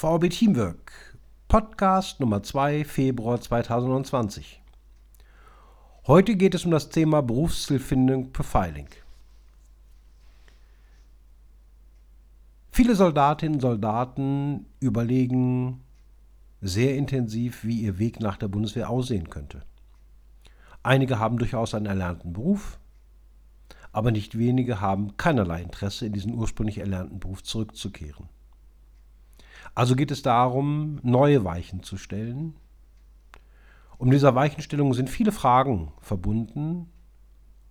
[0.00, 4.62] VB Teamwork, Podcast Nummer 2, Februar 2020.
[6.06, 8.88] Heute geht es um das Thema Berufszielfindung Profiling.
[12.72, 15.82] Viele Soldatinnen und Soldaten überlegen
[16.62, 19.60] sehr intensiv, wie ihr Weg nach der Bundeswehr aussehen könnte.
[20.82, 22.78] Einige haben durchaus einen erlernten Beruf,
[23.92, 28.30] aber nicht wenige haben keinerlei Interesse, in diesen ursprünglich erlernten Beruf zurückzukehren.
[29.74, 32.54] Also geht es darum, neue Weichen zu stellen.
[33.98, 36.90] Um dieser Weichenstellung sind viele Fragen verbunden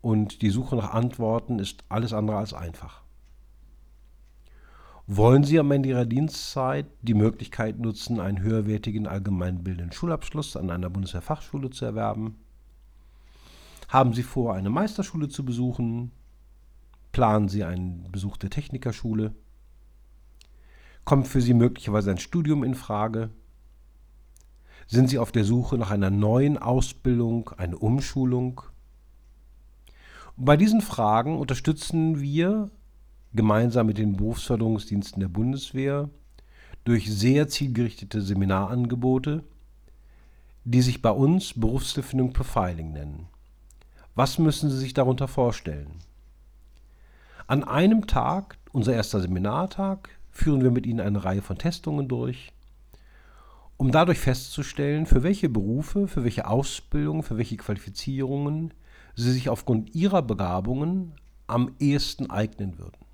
[0.02, 3.02] und die Suche nach Antworten ist alles andere als einfach.
[5.08, 10.92] Wollen Sie am Ende Ihrer Dienstzeit die Möglichkeit nutzen, einen höherwertigen allgemeinbildenden Schulabschluss an einer
[10.92, 12.36] Bundeswehrfachschule zu erwerben?
[13.88, 16.12] Haben Sie vor, eine Meisterschule zu besuchen?
[17.12, 19.34] Planen Sie einen Besuch der Technikerschule?
[21.10, 23.32] Kommt für Sie möglicherweise ein Studium in Frage?
[24.86, 28.62] Sind Sie auf der Suche nach einer neuen Ausbildung, eine Umschulung?
[30.38, 32.70] Und bei diesen Fragen unterstützen wir
[33.34, 36.12] gemeinsam mit den Berufsförderungsdiensten der Bundeswehr
[36.84, 39.44] durch sehr zielgerichtete Seminarangebote,
[40.64, 43.26] die sich bei uns Berufsfindung Profiling nennen.
[44.14, 45.90] Was müssen Sie sich darunter vorstellen?
[47.48, 52.52] An einem Tag, unser erster Seminartag, führen wir mit ihnen eine Reihe von Testungen durch,
[53.78, 58.74] um dadurch festzustellen, für welche Berufe, für welche Ausbildungen, für welche Qualifizierungen
[59.16, 61.14] sie sich aufgrund ihrer Begabungen
[61.48, 63.06] am ehesten eignen würden.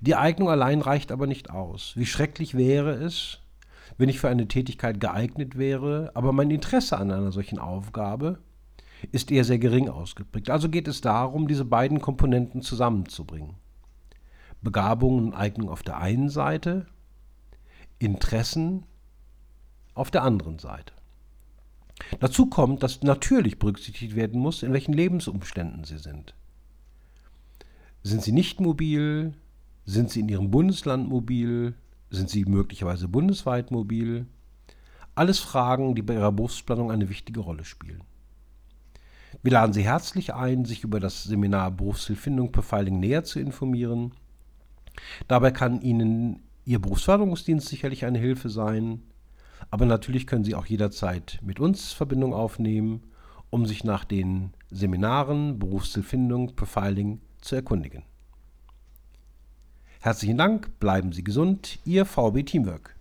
[0.00, 1.94] Die Eignung allein reicht aber nicht aus.
[1.96, 3.38] Wie schrecklich wäre es,
[3.98, 8.38] wenn ich für eine Tätigkeit geeignet wäre, aber mein Interesse an einer solchen Aufgabe
[9.12, 10.50] ist eher sehr gering ausgeprägt.
[10.50, 13.54] Also geht es darum, diese beiden Komponenten zusammenzubringen.
[14.62, 16.86] Begabung und Eignung auf der einen Seite,
[17.98, 18.84] Interessen
[19.94, 20.92] auf der anderen Seite.
[22.18, 26.34] Dazu kommt, dass natürlich berücksichtigt werden muss, in welchen Lebensumständen sie sind.
[28.02, 29.34] Sind sie nicht mobil?
[29.84, 31.74] Sind sie in ihrem Bundesland mobil?
[32.10, 34.26] Sind sie möglicherweise bundesweit mobil?
[35.14, 38.02] Alles Fragen, die bei ihrer Berufsplanung eine wichtige Rolle spielen.
[39.42, 44.12] Wir laden Sie herzlich ein, sich über das Seminar Berufshilfindung Profiling näher zu informieren
[45.28, 49.02] Dabei kann Ihnen Ihr Berufsförderungsdienst sicherlich eine Hilfe sein,
[49.70, 53.02] aber natürlich können Sie auch jederzeit mit uns Verbindung aufnehmen,
[53.50, 58.04] um sich nach den Seminaren Berufszielfindung, Profiling zu erkundigen.
[60.00, 62.96] Herzlichen Dank, bleiben Sie gesund, Ihr VB Teamwork.